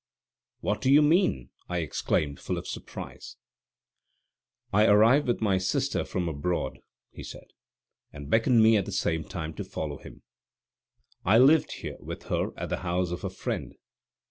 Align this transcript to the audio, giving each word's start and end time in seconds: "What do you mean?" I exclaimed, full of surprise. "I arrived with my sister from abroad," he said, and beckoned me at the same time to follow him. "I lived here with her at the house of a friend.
"What 0.61 0.81
do 0.81 0.91
you 0.91 1.03
mean?" 1.03 1.51
I 1.69 1.77
exclaimed, 1.77 2.39
full 2.39 2.57
of 2.57 2.67
surprise. 2.67 3.35
"I 4.73 4.87
arrived 4.87 5.27
with 5.27 5.41
my 5.41 5.59
sister 5.59 6.03
from 6.05 6.27
abroad," 6.27 6.79
he 7.11 7.21
said, 7.23 7.53
and 8.11 8.27
beckoned 8.27 8.63
me 8.63 8.77
at 8.77 8.85
the 8.87 8.91
same 8.91 9.23
time 9.23 9.53
to 9.53 9.63
follow 9.63 9.99
him. 9.99 10.23
"I 11.23 11.37
lived 11.37 11.71
here 11.73 11.97
with 11.99 12.23
her 12.29 12.49
at 12.57 12.69
the 12.69 12.77
house 12.77 13.11
of 13.11 13.23
a 13.23 13.29
friend. 13.29 13.75